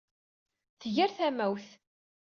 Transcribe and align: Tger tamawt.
Tger 0.81 1.09
tamawt. 1.17 1.67